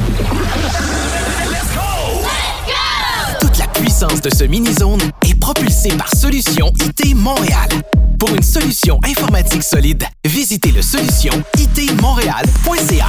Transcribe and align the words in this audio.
Let's 0.60 1.74
go! 1.74 2.20
Let's 2.20 3.32
go! 3.32 3.38
Toute 3.46 3.56
la 3.58 3.66
puissance 3.68 4.20
de 4.20 4.28
ce 4.28 4.44
Mini 4.44 4.74
Zone 4.78 5.00
est 5.26 5.36
propulsée 5.40 5.96
par 5.96 6.14
Solutions 6.14 6.70
IT 6.82 7.14
Montréal. 7.16 7.68
Pour 8.20 8.34
une 8.34 8.42
solution 8.42 9.00
informatique 9.08 9.62
solide, 9.62 10.04
visitez 10.26 10.72
le 10.72 10.82
solution 10.82 11.32
itmontréal.ca. 11.56 13.08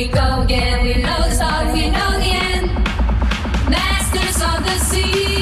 we 0.00 0.06
go 0.08 0.40
again. 0.42 0.82
We 0.82 0.94
know 1.02 1.16
the 1.24 1.30
start, 1.30 1.74
we 1.74 1.90
know 1.90 2.10
the 2.24 2.30
end. 2.48 2.66
Masters 3.68 4.40
of 4.50 4.64
the 4.64 4.78
sea. 4.88 5.39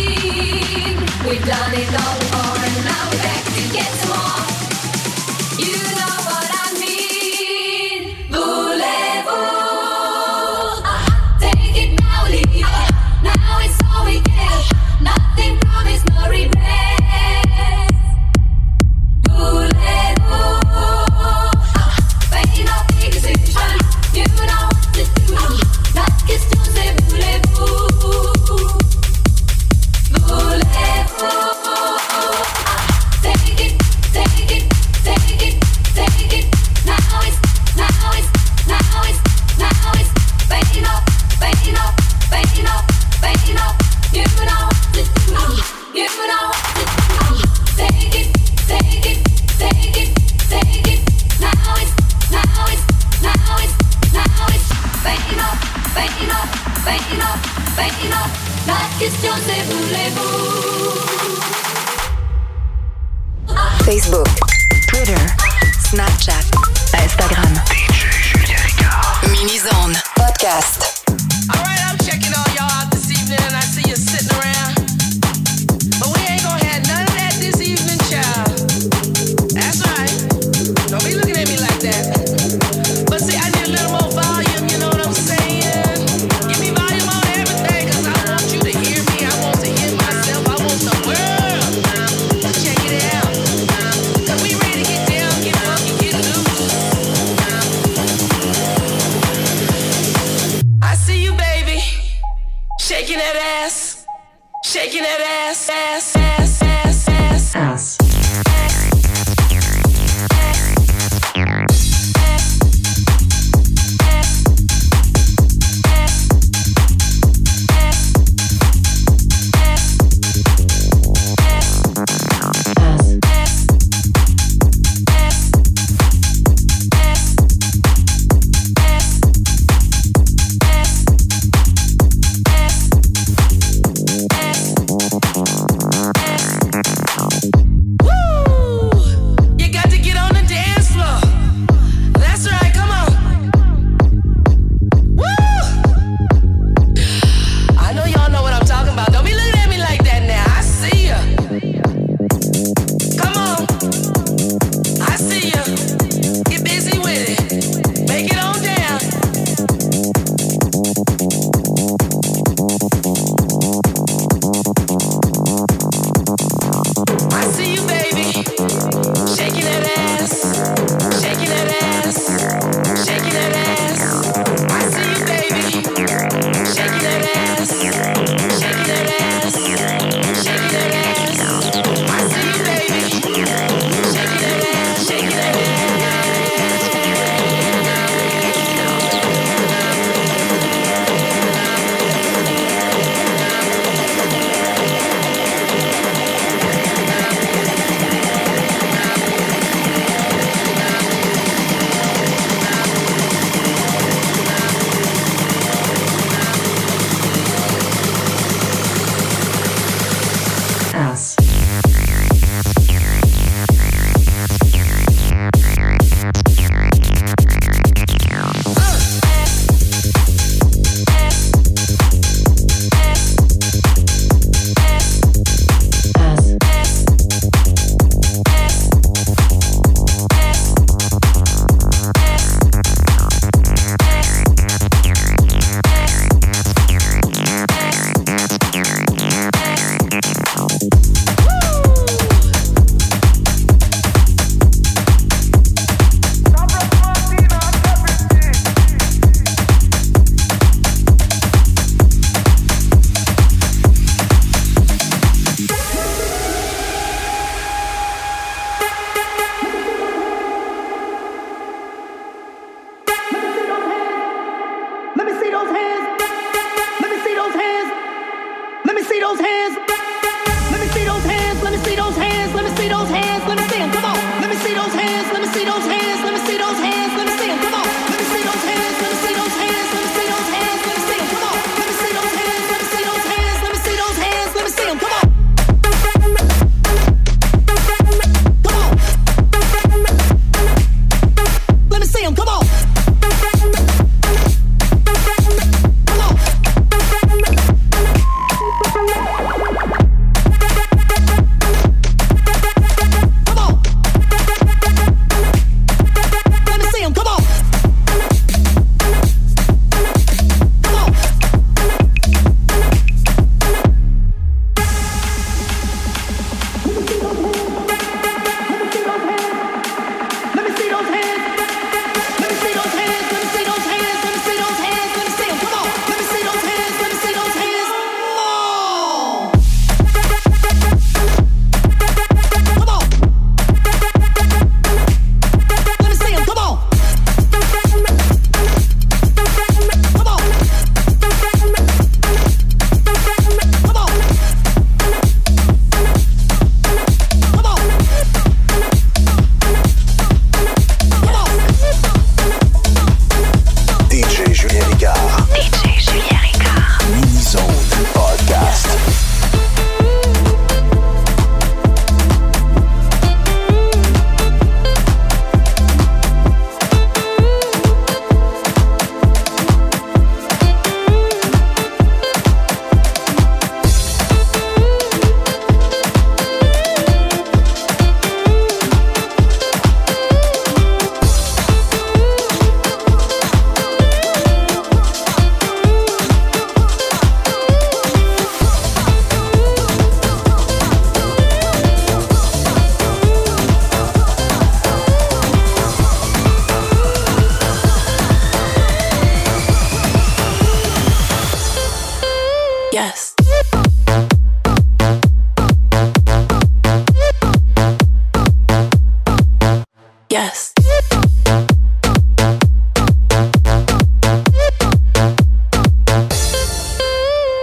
Twitter, 64.99 65.27
Snapchat, 65.91 66.43
Instagram. 66.95 67.55
DJ 67.71 68.11
Julien 68.33 68.59
Ricard. 68.67 69.31
Mini 69.31 69.57
Zone 69.59 69.95
Podcast. 70.19 70.98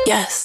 Yes. 0.06 0.45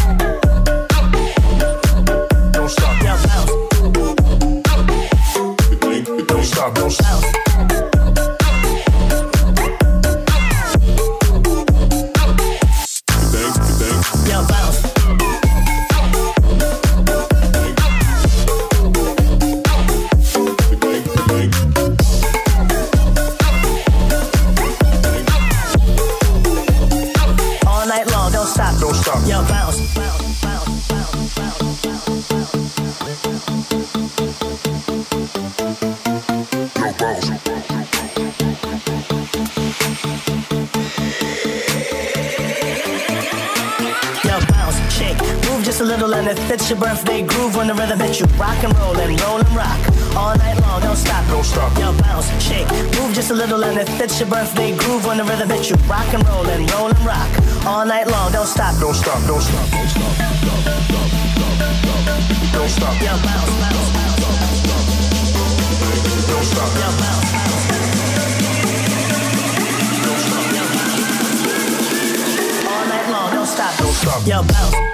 Don't 58.41 58.47
stop. 58.49 58.73
Don't 58.79 58.95
stop. 58.95 59.21
Don't 59.27 59.39
stop. 59.39 59.69
Don't 59.69 59.87
stop. 59.87 60.41
Don't 62.51 62.69
stop. 62.69 62.99
Yo, 62.99 63.09
bounce, 63.21 63.51
bounce, 63.61 63.91
bounce. 63.93 64.17
Don't 66.25 66.43
stop. 66.43 66.73
Yo, 66.73 66.87
bounce, 66.97 67.31
bounce. 67.33 67.65
Don't 70.07 70.21
stop. 70.23 70.43
All 72.71 72.85
night 72.87 73.09
long. 73.11 73.29
Don't 73.31 73.45
stop. 73.45 73.75
Don't 73.77 73.93
stop. 73.93 74.25
Yo, 74.27 74.41
bounce. 74.41 74.90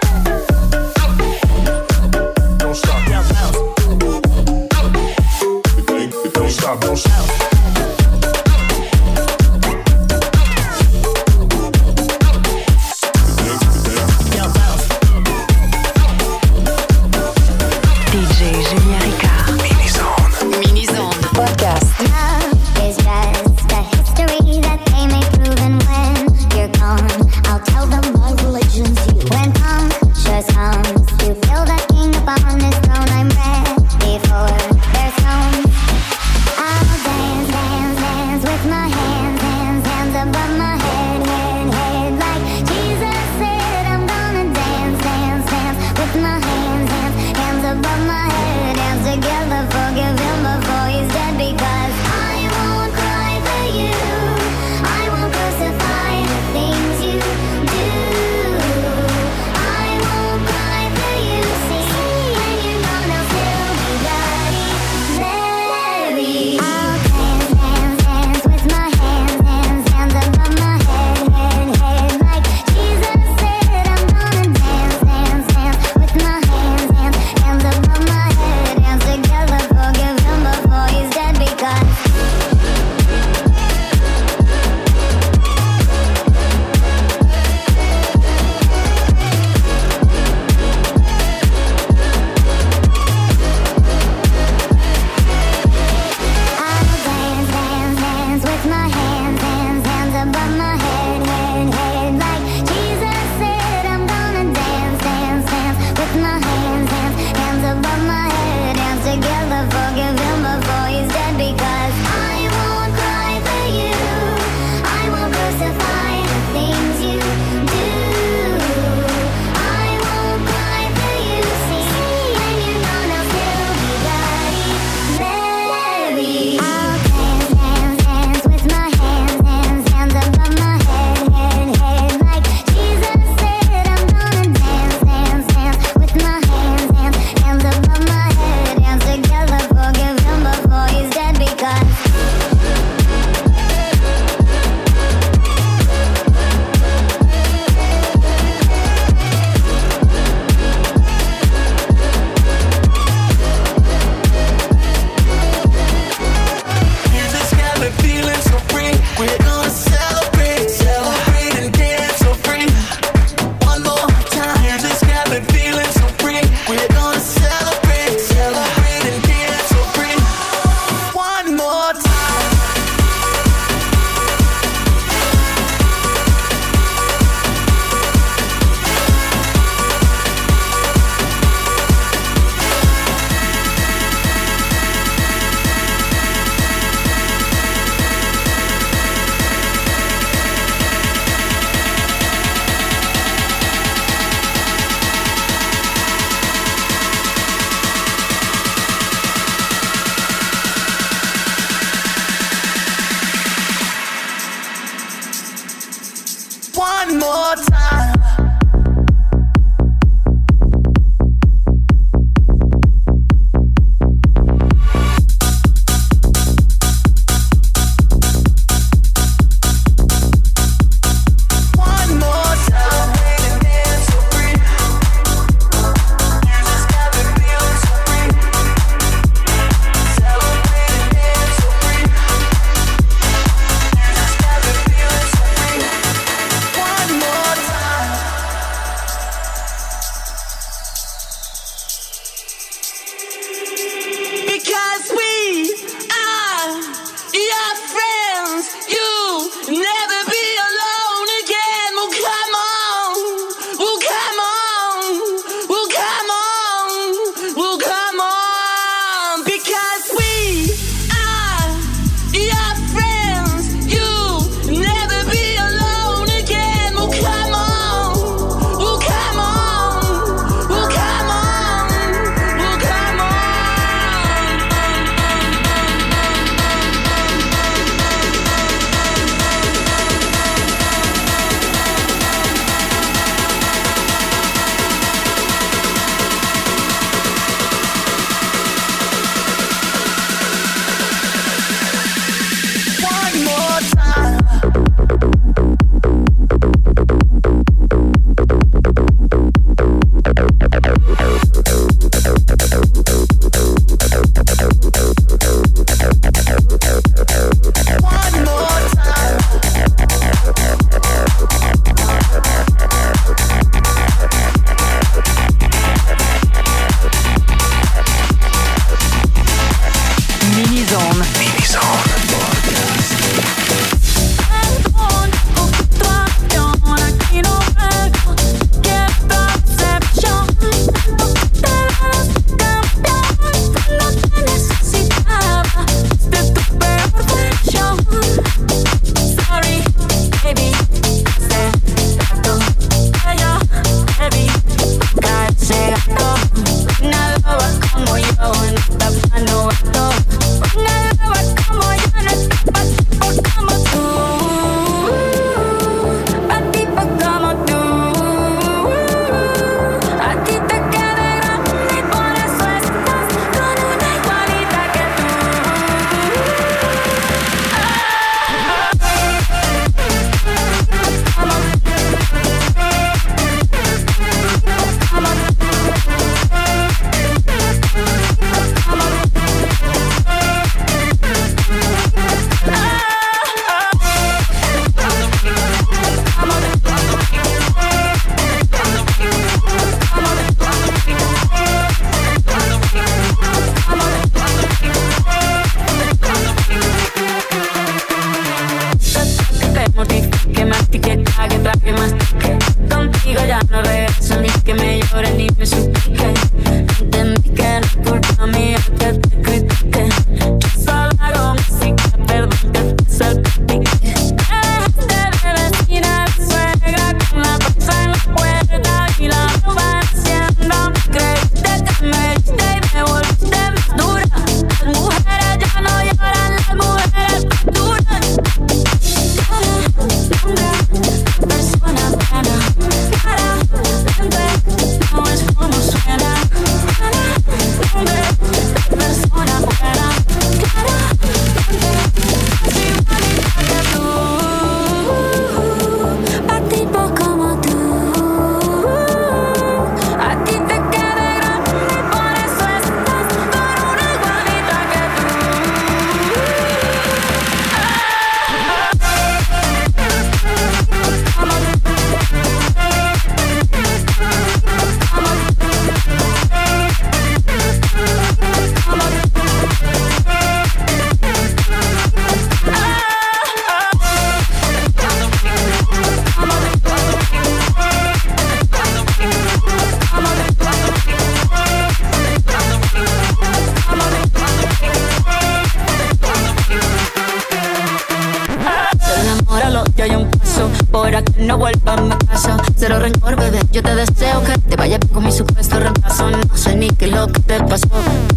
por 490.97 491.11
que 491.11 491.41
no 491.43 491.57
vuelva 491.57 491.93
a 491.93 492.17
casa. 492.25 492.57
Cero 492.75 492.97
rencor, 492.99 493.35
bebé. 493.35 493.59
Yo 493.71 493.83
te 493.83 493.93
deseo 493.93 494.43
que 494.43 494.57
te 494.57 494.75
vaya 494.75 494.97
con 495.13 495.23
mi 495.23 495.31
supuesto 495.31 495.79
reemplazo. 495.79 496.29
No 496.31 496.57
sé 496.57 496.75
ni 496.75 496.89
qué 496.89 497.05
es 497.05 497.11
lo 497.11 497.27
que 497.27 497.39
te 497.41 497.59
pasó. 497.63 497.87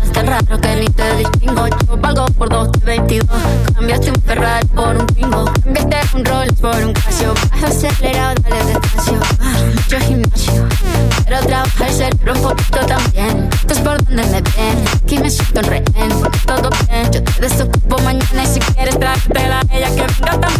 hasta 0.03 0.12
tan 0.12 0.27
raro 0.27 0.61
que 0.61 0.77
ni 0.77 0.87
te 0.88 1.16
distingo. 1.16 1.64
Yo 1.68 2.01
pago 2.01 2.27
por 2.38 2.49
dos 2.51 2.70
de 2.85 3.01
Cambiaste 3.75 4.11
un 4.11 4.23
Ferrari 4.23 4.66
por 4.68 4.94
un 4.99 5.07
pingo. 5.07 5.44
Cambiaste 5.64 6.16
un 6.16 6.25
Rolls 6.27 6.61
por 6.61 6.77
un 6.85 6.92
Casio. 6.92 7.33
Vas 7.51 7.62
acelerado, 7.83 8.35
dale 8.49 8.64
despacio. 8.66 9.18
Ah, 9.40 9.55
mucho 9.75 9.99
gimnasio. 10.07 10.68
Pero 11.25 11.38
trabaja 11.46 11.87
el 11.87 11.94
cerebro 11.94 12.33
un 12.35 12.42
poquito 12.42 12.79
también. 12.87 13.49
Esto 13.61 13.73
es 13.75 13.81
por 13.81 14.05
donde 14.05 14.23
me 14.23 14.40
ven. 14.42 14.79
Aquí 15.03 15.18
me 15.18 15.31
siento 15.31 15.61
en 15.61 15.66
rehén. 15.66 16.11
Todo 16.46 16.68
bien. 16.87 17.11
Yo 17.11 17.23
te 17.25 17.40
desocupo 17.40 17.96
mañana 18.03 18.42
y 18.42 18.46
si 18.46 18.61
quieres 18.61 18.99
tráetela 18.99 19.61
a 19.61 19.75
ella 19.77 19.88
que 19.94 20.03
venga 20.20 20.40
también. 20.40 20.60